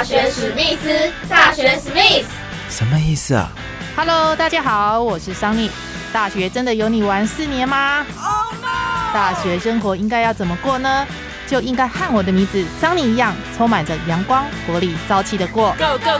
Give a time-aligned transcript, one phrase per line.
[0.00, 2.28] 大学史密斯，大学史密斯，
[2.70, 3.52] 什么意思啊
[3.94, 5.70] ？Hello，大家好，我是桑尼。
[6.10, 8.06] 大学真的有你玩四年吗？
[9.12, 11.06] 大学生活应该要怎么过呢？
[11.46, 15.72] 就应该和我的名字桑尼一样，充满着阳光、活力、朝气的过。
[15.72, 16.12] Go go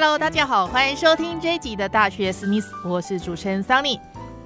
[0.00, 3.98] Hello，大家好，欢迎收听这一集的大学史密斯，我是主持人 Sunny。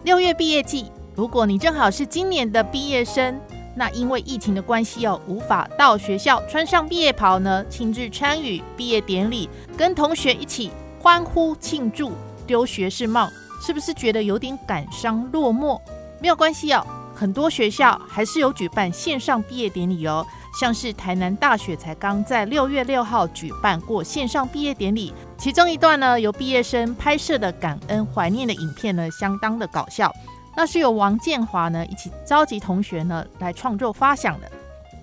[0.03, 3.39] 六月毕业季，如果你正好是今年的毕业生，
[3.77, 12.13] 那因为疫情的关系哦，无法到学校穿上毕业袍呢，亲自参与毕业典礼，跟同学一起欢呼庆祝，
[12.47, 13.29] 丢学士帽，
[13.61, 15.79] 是不是觉得有点感伤落寞？
[16.19, 16.83] 没有关系哦，
[17.15, 20.27] 很多学校还是有举办线上毕业典礼哦。
[20.59, 30.15] 像是台南大学才刚在六月六号举办过线上毕业典礼，其中一段呢由毕业生拍摄的感恩怀念的影片呢，相当的搞笑。
[30.57, 34.49] 那是由王建华呢一起召集同学呢来创作发想的。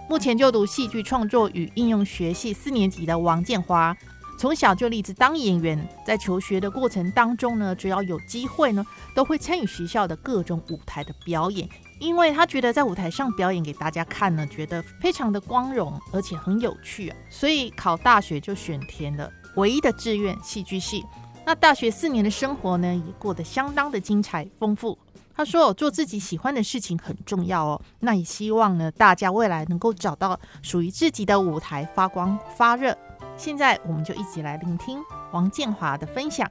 [0.07, 3.93] 目前就读戏剧创作与应用学系四年级的王建华，
[4.39, 11.67] 从小就立志当演员，在求学的过程当中呢，只要有机会呢，都会参与学校的各种舞台的表演。
[11.99, 19.29] 因为他觉得在舞台上表演给大家看呢，觉得非常的光荣，而且很有趣啊，所以考大学就选填了
[19.59, 21.05] 唯一的志愿戏剧系。
[21.45, 24.97] 那大学四年的生活呢，也过得相当的精彩丰富。
[25.35, 32.97] 他说：“做自己喜欢的事情很重要哦。”那也希望呢，大家未来能够找到属于自己的舞台，发光发热。
[33.35, 34.99] 现在我们就一起来聆听
[35.31, 36.49] 王建华的分享。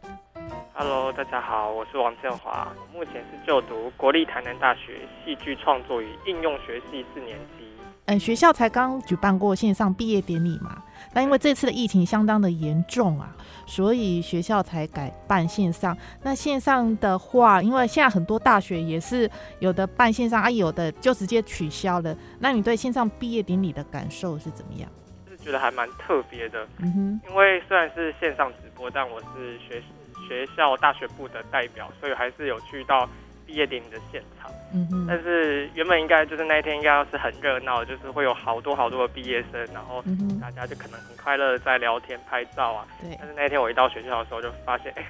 [0.72, 7.64] Hello，大家好，我是王建华，目前是就读国立台南大学戏剧创作与应用学系四年级。
[8.06, 10.82] 嗯，学校才刚举办过线上毕业典礼嘛，
[11.18, 13.34] 那因为这次的疫情相当的严重啊，
[13.66, 15.96] 所以学校才改办线上。
[16.22, 22.16] 那线上的话，因为现在很多大学也是有的办线上啊，有的就直接取消了。
[22.38, 24.88] 那你对线上毕业典礼的感受是怎么样？
[25.28, 29.82] 是觉得还蛮特别的，嗯哼，因为虽然是线上直播，但我是学。
[30.28, 33.08] 学校大学部的代表，所以还是有去到
[33.48, 34.50] 毕业典礼的现场。
[34.74, 35.06] 嗯哼。
[35.08, 40.04] 但是原本应该就是那一天应该要是很热闹，就是会有好多好多的毕业生，然后
[40.38, 42.86] 大家就可能很快乐在聊天拍照啊。
[43.00, 43.16] 对。
[43.18, 45.06] 但是那一天我一到学校的时候，就发现，哎，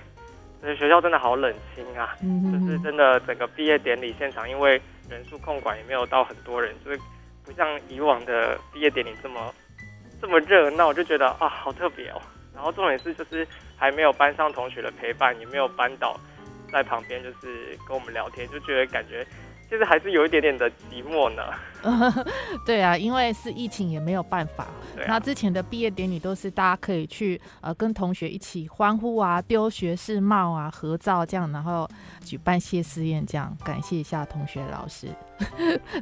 [0.62, 2.16] 这学校真的好冷清啊。
[2.22, 6.98] 嗯就是真的整个毕业典礼现场，因为人数控管也没有到很多人，就是
[7.44, 9.52] 不像以往的毕业典礼这么
[10.20, 12.20] 这么热闹，就觉得啊，好特别哦。
[12.54, 16.18] 然后重点是，就是还没有班上同学的陪伴，也没有班导
[16.72, 19.26] 在旁边，就是跟我们聊天，就觉得感觉
[19.68, 21.42] 其实还是有一点点的寂寞呢。
[22.66, 24.66] 对啊，因为是疫情，也没有办法。
[25.06, 31.88] 那之前的毕业典礼都是大家可以去呃跟同学一起欢呼啊，丢学士帽啊，合照这样，然后
[32.24, 35.08] 举办谢师宴这样，感谢一下同学老师。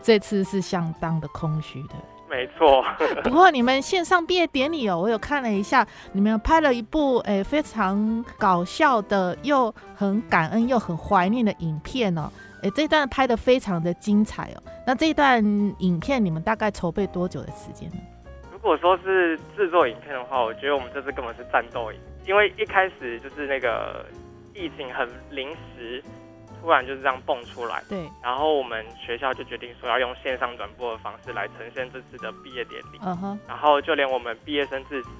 [0.03, 1.95] 这次是相当的空虚的。
[2.29, 2.85] 没错，
[3.23, 12.31] 不过你们线上毕业典礼哦，我有看了一下，你们拍了一部诶非常搞笑的又很感恩又很怀念的影片哦，
[12.63, 14.63] 诶这段拍的非常的精彩哦。
[14.87, 15.41] 那这一段
[15.79, 17.97] 影片你们大概筹备多久的时间呢？
[18.53, 24.05] 如果说是制作影片的话，我觉得我们这次根本是战斗影，因为一开始就是那个
[24.53, 26.03] 疫情很临时。
[26.67, 32.99] 突然就是这样蹦出来，对，然后我们学校就决定说要用线上转播的方式来呈现这次的毕业典礼。
[33.03, 35.11] 嗯哼，然后就连我们毕业生致辞，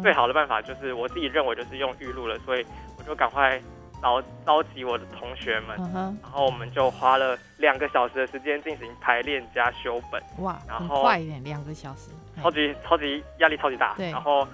[0.00, 2.64] 最好的办法就是我自己认为就是用预录了，所以
[2.96, 3.60] 我就赶快
[4.00, 10.22] 召召集我的同学们，然后我们就花了两个小时的时间进行排练加修本。
[10.38, 13.92] 哇，然后快一点，两个小时，超级超级压力超级大。
[13.98, 14.48] 对，然后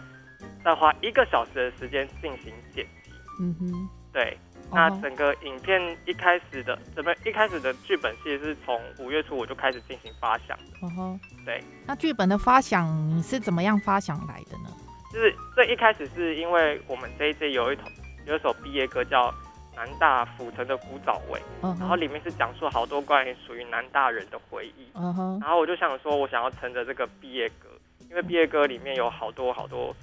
[0.65, 3.13] 再花一个小时的时间进行剪辑。
[3.41, 4.37] 嗯哼，对。
[4.73, 10.59] 那整个影片一开始的准备，一开始的剧本其实是从五月初我就开始进行发想。
[10.83, 11.63] 嗯哼，对。
[11.87, 14.71] 那剧本的发想你是怎么样发想来的呢？
[15.13, 17.83] 就是最一开始是因为我们这一届有一首
[18.27, 19.31] 有一首毕业歌叫
[19.75, 21.41] 《南大府城的古早味》，
[21.79, 24.91] 然后里面是讲述好多关于属于南大人的回忆。
[24.95, 27.69] 嗯哼，然后我就想说，我想要乘着这个毕业歌，
[28.11, 29.95] 因为毕业歌里面有好多好多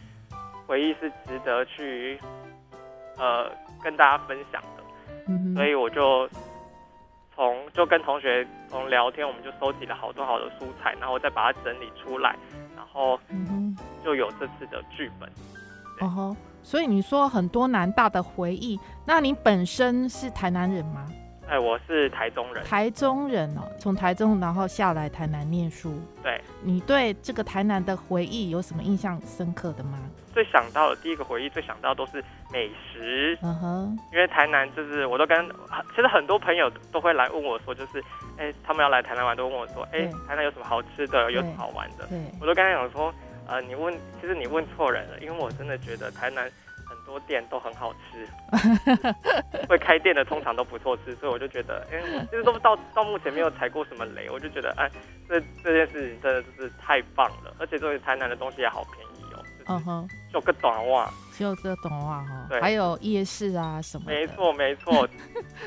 [0.66, 2.18] 回忆是值得去。
[3.18, 3.50] 呃，
[3.84, 6.28] 跟大家分享的，所以我就
[7.36, 12.36] 从就跟同学从聊天，我们就收集了好多好多素材，然后再把它整理出来，
[12.76, 13.20] 然后
[14.04, 15.30] 就有这次的剧本。
[16.00, 21.06] 哦吼，所以你说很多南大的回忆，那你本身是台南人吗？
[21.54, 22.64] 哎，我是台中人。
[22.64, 26.02] 台中人哦，从台中然后下来台南念书。
[26.24, 26.42] 对。
[26.64, 30.00] 你对这个台南的回忆有什么印象深刻的吗？
[30.34, 33.38] 最想到的第一个回忆，最想到都是美食。
[33.44, 34.00] 嗯哼。
[34.12, 35.48] 因为台南就是，我都跟
[35.96, 38.04] 其实很多朋友都会来问我说，就是，
[38.40, 42.08] 哎，他们要来台南玩，都问我说，哎，台南有什么好吃的，有什么好玩的？
[42.08, 42.18] 对。
[42.42, 43.14] 我都跟他讲说，
[43.46, 46.50] 呃，你问，其实你问错人了，因为我真的觉得台南。
[47.14, 48.28] 多店都很好吃，
[49.70, 52.02] 会开店的通常都不错吃，所以我就觉得，哎，
[52.32, 54.90] 其实都到到目前没有踩过什么雷，我就觉得，哎，
[55.30, 59.44] 这这件事情真的就是太棒了，而且作为台南的东西也好便宜哦。
[59.68, 61.08] 嗯哼，就个短袜，
[61.38, 64.06] 就个短袜哈，对，还有夜市啊什么。
[64.08, 65.08] 没错没错，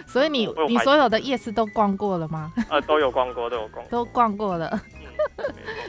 [0.04, 2.52] 所以你你所有的夜市都逛过了吗？
[2.68, 4.76] 呃，都有逛过，都有逛，都逛过了。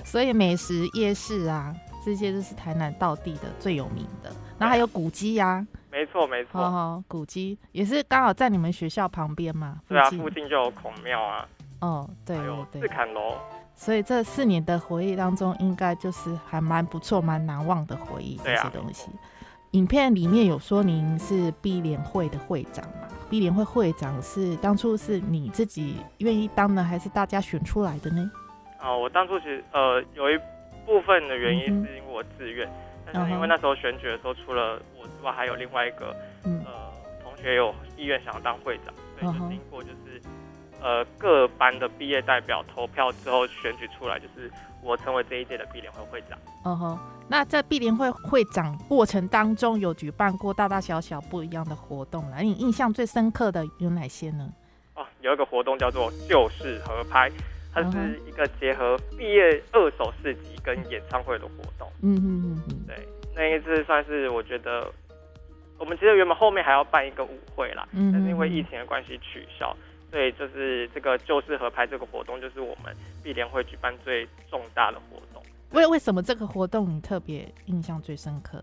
[0.05, 1.73] 所以美食夜市啊，
[2.05, 4.31] 这些都是台南道地的最有名的。
[4.59, 9.81] 然后还有古迹呀， 没错没错，哦，古迹也是刚好在你们学校旁边嘛。
[9.87, 11.47] 对啊，附近就有孔庙啊。
[11.81, 12.37] 哦，对
[12.71, 12.81] 对。
[12.81, 13.35] 四坎楼。
[13.75, 19.11] 所以这四年的回忆当中，应该就是还蛮不错、蛮难忘的回忆这些东西。
[19.71, 23.07] 影片里面有说您是碧联会的会长嘛？
[23.29, 28.31] 碧联会会长是当初是你自己愿意当的，还是大家选出来的呢？
[28.81, 30.37] 哦，我当初其实呃有一
[30.85, 32.67] 部分的原因是因为我自愿。
[33.13, 36.91] 但是因为那时候选举的时候，除了我之外，还有另外一个呃
[37.23, 40.21] 同学有意愿想要当会长，所以就经过就是
[40.81, 44.51] 呃各班的毕业代表投票之后选举出来，就是
[44.83, 46.37] 我成为这一届的毕联会会长。
[46.65, 46.99] 嗯哼，
[47.29, 52.39] 那在毕联会会长过程当中，有举办过大大小小不一样的活动了。
[52.39, 54.49] 你印象最深刻的有哪些呢？
[54.95, 57.31] 哦，有一个活动叫做旧事合拍。
[57.83, 61.87] 它是一个结合毕业二手市集跟演唱会的活动。
[62.01, 64.91] 嗯嗯嗯对，那一次算是我觉得，
[65.77, 69.75] 我们其实原本后面还要办一个舞会啦，但是因为疫情的关系取消，
[70.09, 72.91] 所以就是这个旧事合拍这个活动，就是我们
[73.23, 75.43] 毕联会举办最重大的活动。
[75.71, 78.59] 为为什么这个活动你特别印象最深刻？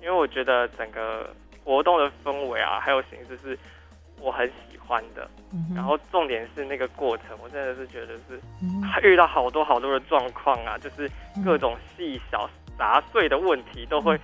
[0.00, 1.34] 因为我觉得整个
[1.64, 3.58] 活动的氛围啊，还有形式是。
[4.20, 5.28] 我很喜欢的，
[5.74, 8.40] 然后重点是那个过程，我真的是觉得是
[9.02, 11.10] 遇到好多好多的状况啊，就是
[11.44, 14.18] 各种细小杂碎的问题都会，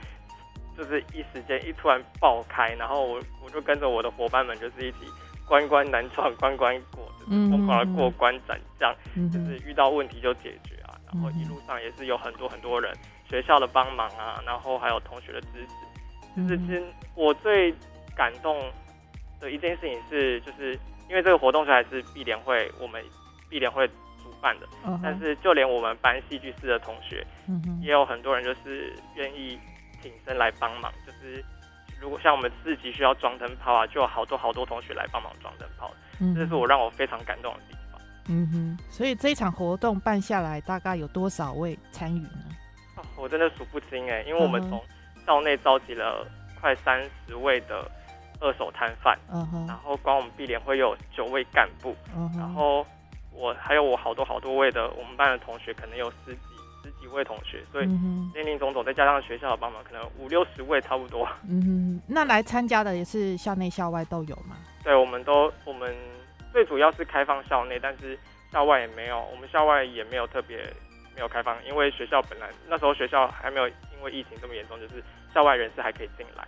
[0.76, 4.98] 就是一时间一突然爆开，然后我我就跟着我的伙伴们就是一起
[5.46, 8.94] 关关难闯关关过，疯狂的过关斩将，
[9.30, 12.90] 就是遇到问题就解决啊，然后一路上也是有很多很多人
[13.28, 16.82] 学校的帮忙啊，然后还有同学的支持，就是其实
[17.14, 17.74] 我最
[18.16, 18.56] 感动。
[19.40, 20.78] 的一件事情是，就是
[21.08, 23.02] 因为这个活动虽然是碧联会，我们
[23.48, 23.88] 碧联会
[24.22, 24.68] 主办的，
[25.02, 27.26] 但是就连我们班戏剧室的同学，
[27.80, 29.58] 也有很多人就是愿意
[30.02, 30.92] 挺身来帮忙。
[31.06, 31.42] 就是
[32.00, 35.90] 如果像我们四级需要装灯泡啊，就有好多好多同学来帮忙装灯泡，
[36.34, 38.00] 这是我让我非常感动的地方。
[38.28, 43.02] 嗯哼，所以这一场活动办下来，大概有多少位参与呢？
[43.16, 44.80] 我真的数不清哎，因为我们从
[45.26, 46.26] 校内召集了
[46.60, 47.90] 快三十位的。
[48.40, 49.18] 二手摊贩，
[49.68, 51.94] 然后光我们碧莲会有九位干部，
[52.36, 52.86] 然后
[53.32, 56.40] 我还有我好多好多位的我们班的同学，可能有十几
[56.82, 57.86] 十几位同学，所以
[58.34, 61.28] 林林总总再加上学校的帮忙，可能五六十位差不多。
[61.48, 64.56] 嗯哼，那来参加的也是校内校外都有吗？
[64.82, 65.94] 对，我们都我们
[66.52, 68.18] 最主要是开放校内，但是
[68.50, 70.56] 校外也没有，我们校外也没有特别
[71.14, 76.46] 没有开放，因为学校本来那时候学校还没有因为疫情这么严重，就是校外人士还可以进来。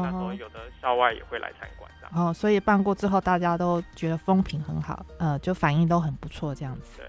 [0.00, 2.28] 那时候有的校外也会来参观，这样。
[2.28, 6.98] 哦，所以办过之后，大家都觉得风评很好，呃，就反应都很不错，这样子。
[6.98, 7.06] 对。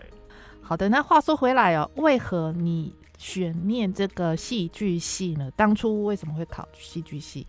[0.62, 5.52] 好的，那话说回来哦，为何你选念这个戏剧系呢？
[5.56, 7.46] 当初为什么会考戏剧系？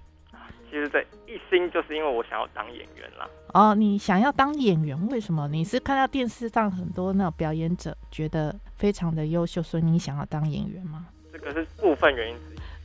[0.68, 3.28] 其实这一心就是因为我想要当演员啦。
[3.52, 5.06] 哦，你想要当演员？
[5.06, 5.46] 为什么？
[5.46, 11.06] 你是看到电视上很多那表演者，觉得非常的优秀，所以你想要当演员吗？
[11.32, 12.36] 这个是部分原因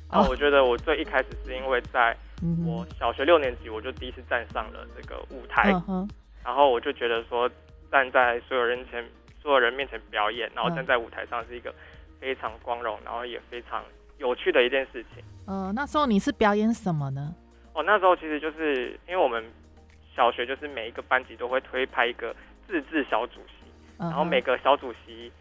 [0.10, 0.20] 之一。
[0.20, 2.16] 啊，我觉得我最一开始是因为在
[2.66, 5.72] 我小学六年级，我就第一次站上了这个舞台，
[6.44, 7.50] 然后我就觉得说
[7.92, 9.06] 站在所有人前、
[9.42, 11.74] 所有人面前表演，然后站在舞台上是一个
[12.20, 13.84] 非常光荣，然后也非常
[14.18, 15.24] 有趣的一件事情。
[15.46, 17.36] 呃，那时候你是表演什么呢？
[17.74, 19.44] 哦，那时候其实就是因为我们
[20.16, 22.36] 小学就是每一个班级都会推派一个
[22.68, 23.66] 自治小主席，
[23.98, 25.32] 然后每个小主席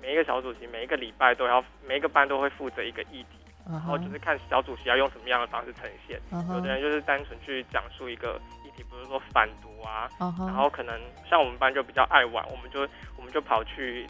[0.00, 3.39] 每一个小主席每一个礼拜都要每一个班都会负责一个议题。
[3.70, 6.20] 然后就是看小主席要用什么样的方式呈现，
[6.54, 10.10] 有的人就是单纯去讲述一个议题，比如说反毒啊，
[10.46, 12.80] 然后可能像我们班就比较爱玩，我们就
[13.16, 14.06] 我们就跑去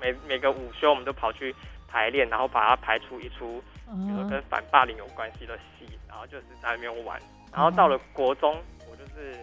[0.00, 1.54] 每每个午休，我们都跑去
[1.88, 7.20] 排练，然后把它排出一出，比如说跟反霸凌有关系的戏，然后就是在那边玩。
[7.52, 8.56] 然后到了国中，
[8.90, 9.36] 我就是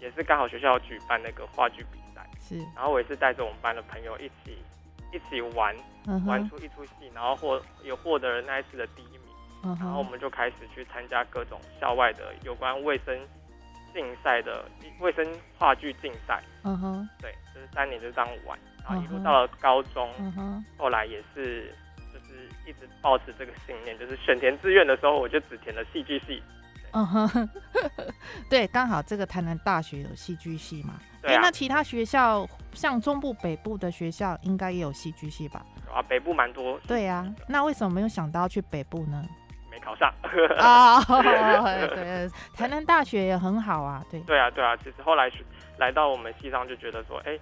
[0.00, 4.56] 也是刚好学校举办那个话剧比赛，是，然后我也是带着我们班的朋友一起
[5.12, 5.74] 一起玩，
[6.26, 13.18] 玩出一出戏，然后获也获得了那一次的第一名，然后我们就开始去参加各种校外的有关卫生
[13.92, 14.64] 竞赛的
[15.00, 15.26] 卫生
[15.58, 20.08] 话剧竞赛，嗯哼，对，就是三年就这样玩，然后一路到了高中，
[20.78, 21.74] 后来也是
[22.12, 26.42] 就是一直保持这个信念，就是选填志愿的时候，我就只填了戏剧系。
[26.92, 27.48] 嗯哼，
[28.48, 30.94] 对，刚好这个台南大学有戏剧系嘛？
[31.22, 31.40] 对啊。
[31.42, 35.64] 那其他学校像中部、北部的学校应该也有戏剧系吧？
[35.92, 36.78] 啊，北部蛮多。
[36.86, 39.24] 对呀，那为什么没有想到去北部呢？
[39.70, 40.12] 没考上
[40.58, 41.00] 啊。
[41.04, 44.04] 对，台南大学也很好啊。
[44.10, 44.20] 对。
[44.20, 44.76] 对啊，对啊。
[44.76, 45.30] 其实后来
[45.78, 47.32] 来到我们系上就觉得说，哎，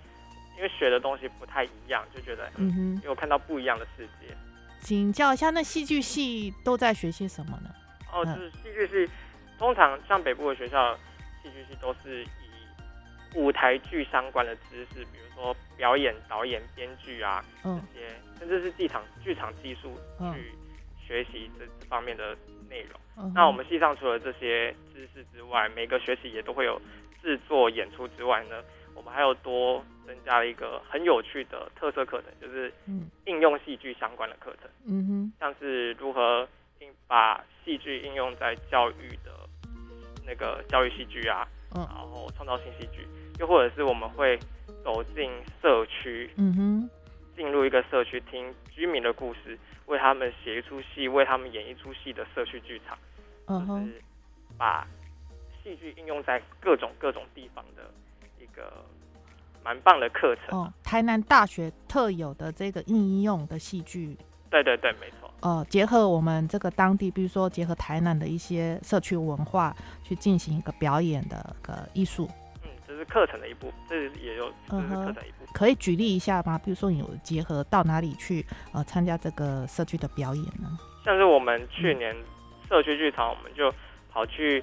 [0.57, 4.37] 因为学的东西不太一样，就觉得嗯哼，因为我看到不一样的世界。
[4.81, 7.71] 请教一下，那戏剧系都在学些什么呢？
[8.13, 9.13] 哦，就是戏剧系。
[9.59, 10.95] 通常像北部的学校，
[11.43, 12.29] 戏剧系都是以
[13.35, 19.99] 舞台剧相关的知识，比如说表演、导演、编剧啊这些，甚至是剧场剧场技术
[20.33, 20.53] 去
[21.05, 22.37] 学习这这方面的
[22.71, 23.33] 内容。
[23.35, 26.81] 那我们系上除了这些知识之外，每个学期也都会有
[27.21, 28.63] 制作演出之外呢，
[28.95, 32.73] 我们还有多增加了一个很有趣的特色课程，就是
[33.25, 34.71] 应用戏剧相关的课程。
[34.87, 36.49] 嗯哼，像是如何
[37.09, 39.48] 把戏剧应用在教育的。
[40.29, 43.09] 那个教育戏剧啊，嗯然后创造性戏剧，
[43.41, 44.39] 又或者是我们会
[44.85, 45.31] 走进
[45.63, 46.91] 社区，嗯哼，
[47.35, 52.99] 进入一个社区听居民的故事，为他们写一出戏，为他们演一出戏的社区剧场，
[53.47, 53.93] 嗯哼，
[54.59, 54.87] 把
[55.63, 57.91] 戏剧应用在各种各种地方的
[58.39, 58.85] 一个
[59.65, 60.59] 蛮棒的课程。
[60.59, 64.15] 哦，台南大学特有的这个应用的戏剧。
[64.51, 65.28] 对对对，没错。
[65.41, 72.29] 呃，结合我们这个当地，比如说结合台南的一些社区文化，去进行一个表演的个艺术。
[72.63, 75.47] 嗯，这是课程的一部，这也有这是课程一部。
[75.53, 76.59] 可以举例一下吗？
[76.59, 80.79] 比如说你有结合到哪里去呃参加这个社区的表演呢？
[81.05, 82.15] 像是我们去年
[82.69, 83.73] 社区剧场，我们就
[84.11, 84.63] 跑去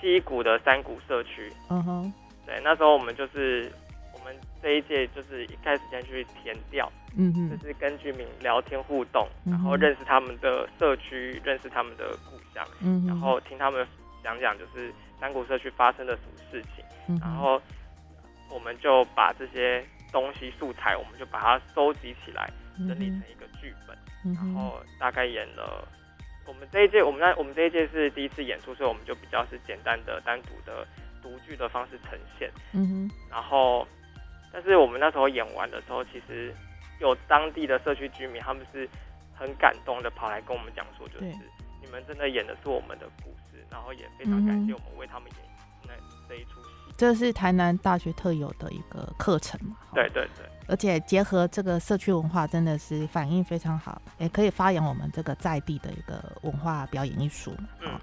[0.00, 1.52] 溪谷的山谷社区。
[1.68, 2.12] 嗯哼。
[2.44, 3.70] 对，那时候我们就是。
[4.18, 13.86] 我们这一届就是一开始先去填调，嗯嗯，就是跟居民聊天互动，然后认识他们的社区，认识他们的故乡，嗯，然后听他们
[14.22, 17.60] 讲讲就是山谷社区发生的什么事情，嗯然后
[18.50, 19.82] 我们就把这些
[20.12, 25.86] 东西素材，我们就把它收集起来，整理成一个剧本，嗯然后大概演了。
[26.46, 30.86] 我们这一届，我们那我们这一届是第一次演出，所以我们就比较是简单的单独的
[31.20, 33.86] 独剧的方式呈现，嗯哼，然后。
[34.52, 36.54] 但是我们那时候演完的时候，其实
[37.00, 38.88] 有当地的社区居民，他们是
[39.34, 41.26] 很感动的，跑来跟我们讲说，就是
[41.82, 45.38] 你们真的演的是我们的故事，然后也非常感谢我们为他们演
[45.86, 45.94] 那
[46.28, 46.70] 这一出戏。
[46.96, 49.76] 这是台南大学特有的一个课程嘛？
[49.92, 57.54] 对对对，而且结合这个社区文化，真的是反应非常好，也可以发扬我们这个在地的一个文化表演艺术。
[57.82, 58.00] 嗯。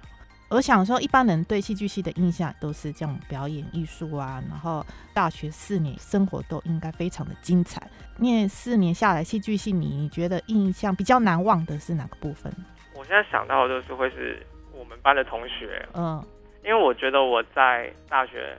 [0.50, 7.83] 我想说，一般人对戏剧系的印象都是这种表演艺术啊，然后大学四年生活都应该非常的精彩。
[8.18, 12.52] 念四年下来，戏剧系你你觉得印象比较难忘的是哪个部分？
[12.94, 14.40] 我现在想到的就是会是
[14.72, 16.24] 我们班的同学，嗯，
[16.64, 18.56] 因为我觉得我在大学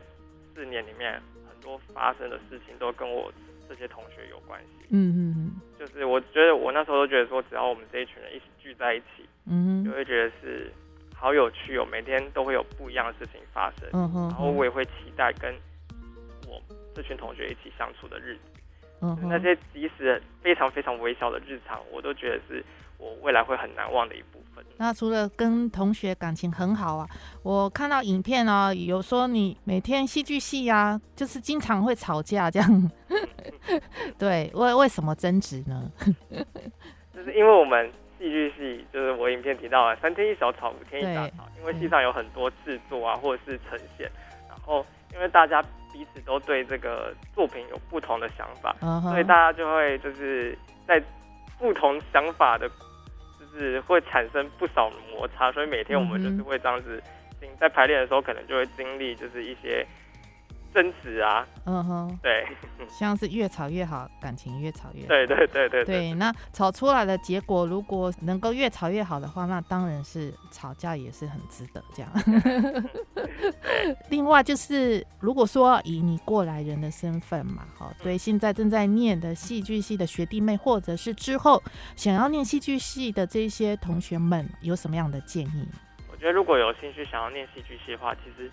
[0.54, 1.14] 四年里面
[1.50, 3.32] 很多发生的事情都跟我
[3.68, 10.72] 这些同学有关系，嗯嗯嗯，就是我觉得我那时候都觉得说，只要我们这一群人一起聚在一起，嗯，就会觉得是。
[11.18, 11.88] 好有趣哦！
[11.90, 15.56] 每天都会有不一样的事情发生，嗯哼，然后我也会期待跟
[16.46, 16.62] 我
[16.94, 18.42] 这群同学一起相处的日子，
[19.22, 22.64] 嗯那些即使非常非常微小的日常，我都觉得是
[22.98, 24.64] 我未来会很难忘的一部分。
[24.78, 27.08] 那除了跟同学感情很好啊，
[27.44, 32.92] 我看到影片啊，有说你每天戏剧系啊，就是经常会吵架这样，
[34.18, 35.92] 对，为为什么争执呢？
[37.14, 37.92] 就是因为我们。
[38.18, 44.10] 戏剧系就是我影片提到的三天一小吵，五天一大吵，因为戏上有很多制作啊，或者是呈现，
[44.48, 44.84] 然后
[45.16, 51.02] 因为大家彼此都对这个作品有不同的想法，所以大家就会就是在
[51.58, 52.70] 不同想法的，
[53.40, 57.02] 就是会产生不少摩擦，所以每天我们就是会这样子，
[57.60, 59.86] 在排练的时候可能就会经历就是一些。
[60.76, 62.46] 争执啊，嗯哼，对，
[62.90, 66.14] 像是越吵越好，感情越吵越对对对对对。
[66.16, 72.12] 那吵出来的结果，如果能够越吵越好的话，那当然是吵架也是很值得这样。
[74.10, 81.64] 另外就是，如果说以你过来人的身份嘛，哈，对现在正在念的戏剧系的学弟妹，或者是之后
[81.96, 85.66] 想要念戏剧系的这些同学们，有什么样的建议？
[86.12, 88.52] 我觉得如果有兴趣想要念戏剧系的话，其实。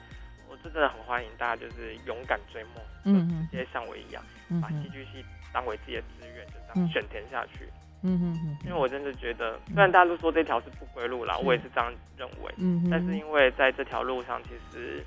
[0.53, 4.23] 我真的很欢迎大家就是勇敢追梦，嗯直接像我一样，
[4.61, 7.67] 把戏剧系当为自己的志愿，就这样选填下去。
[8.03, 12.53] 嗯哼哼，因为我真的觉得，虽然大家都说这条是不归路啦，我也是这样认为。
[12.59, 15.03] 嗯但是因为在这条路上，其实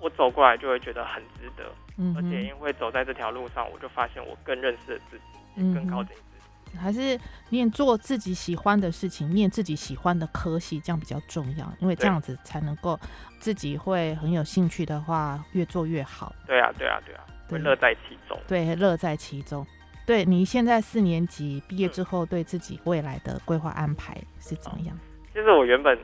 [0.00, 1.70] 我走过来就会觉得很值得。
[1.98, 2.16] 嗯。
[2.16, 5.24] 而且因为走在这条路上，我就发现我更认识了自己，
[5.56, 6.33] 也更靠近自己。
[6.76, 7.18] 还是
[7.50, 11.72] 念做自己喜欢的事情，念自己喜欢的科系，这样比较重要。
[11.80, 12.98] 因为这样子才能够
[13.38, 16.34] 自己会很有兴趣的话，越做越好。
[16.46, 18.38] 对啊，对啊，对啊，会乐在其中。
[18.46, 19.66] 对，乐在其中。
[20.06, 24.94] 对你现在四年级毕业之后，对自己未来的规划安排是怎么样？
[25.32, 25.98] 其实我原本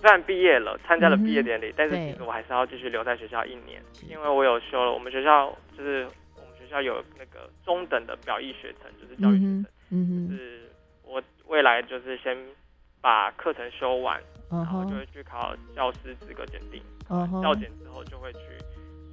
[0.00, 6.08] 虽然毕业了，参加了毕业典礼，但是其实我还是要继续留在学校一年，因为我有修了我们学校就是
[6.66, 10.70] 学校有那个中等的表意学程，就是教育学程，嗯就是
[11.04, 12.36] 我未来就是先
[13.00, 14.20] 把课程修完，
[14.50, 16.82] 然后就会去考教师资格检定，
[17.42, 18.40] 教检之后就会去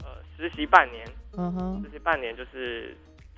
[0.04, 1.06] 呃实习半年，
[1.38, 2.96] 嗯哼，实习半年就是。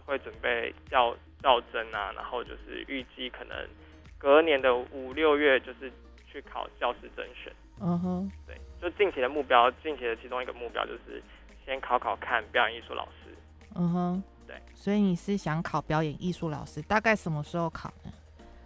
[0.08, 3.58] 会准备教教甄啊，然后就是预计可能
[4.20, 5.92] 隔年的五六月就是
[6.32, 7.52] 去考教师甄选。
[7.82, 11.20] 嗯哼，对，就近期的目标，近期的其中一个目标就是
[11.66, 13.25] 先考考看表演艺术老师。
[13.76, 18.12] 嗯哼，对，所以你是想考表演艺术老师，大概什么时候考呢？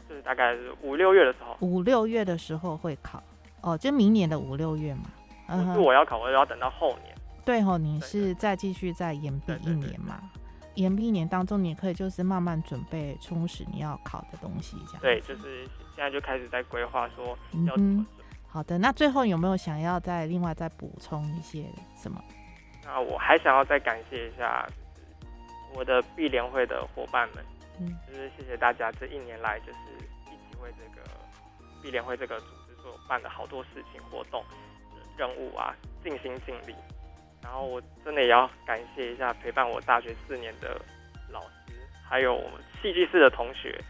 [0.08, 1.58] 就是大概是五六月的时候。
[1.60, 3.22] 五六月的时候会考，
[3.62, 5.04] 哦，就明年的五六月嘛。
[5.48, 7.16] 不是我要考，我要等到后年。
[7.44, 10.20] 对吼，你是再继续再延毕一年嘛？
[10.75, 15.01] 延毕一年当中，你可以就是慢慢准备充实你要考的东西，这样。
[15.01, 18.06] 对，就是现在就开始在规划说要怎么
[18.48, 22.24] 好的，那最后有没有想要再另外再补充一些什么？
[22.86, 24.68] 那我还想要再感谢一下
[25.74, 27.44] 我的毕联会的伙伴们，
[27.80, 29.80] 嗯，就是谢谢大家这一年来就是
[30.26, 31.08] 一起为这个
[31.82, 34.44] 毕联会这个组织所办的好多事情、活动、
[35.18, 36.76] 任务啊，尽心尽力。
[37.42, 40.80] 然后我真的也要感谢一下陪伴我大学四年的
[41.32, 41.74] 老师，
[42.08, 43.82] 还有我们戏剧室的同学，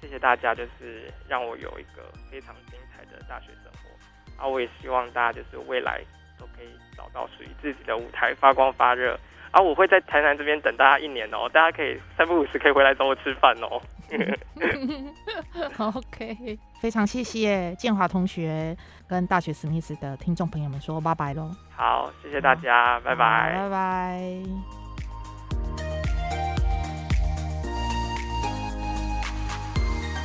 [0.00, 4.42] 谢谢大家，就是让我有一个非常精彩的大学生活。
[4.42, 6.02] 啊，我也希望大家就是未来
[6.38, 9.18] 都可以找到属于自己的舞台，发光发热。
[9.50, 13.80] 啊，我会在台南这边等大家一年哦，大家可以三不五时可以回来找我吃饭哦。
[15.78, 18.76] OK，非常谢谢建华同学
[19.08, 21.50] 跟大学史密斯的听众朋友们说拜拜喽。
[21.74, 24.87] 好，谢谢大家，拜拜，拜拜。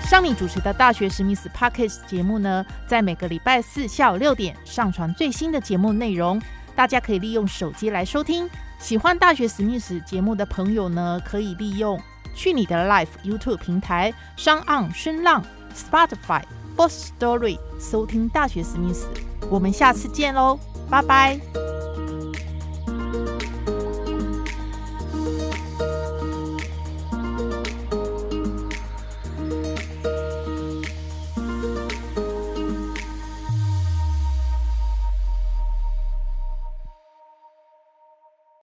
[0.03, 6.39] 上你主持的大学史密斯 p o c k e t 节目呢，在每个礼拜四下午六点上传最新的节目内容，
[6.75, 8.47] 大家可以利用手机来收听。
[8.79, 11.99] 喜欢大学史密斯节目的朋友呢，可以利用。
[12.35, 15.43] 去你的 Life YouTube 平台、商岸声浪、
[15.75, 16.41] Spotify、
[16.75, 19.07] Boss Story 收听大学史密斯，
[19.49, 21.72] 我们下次见喽，拜拜。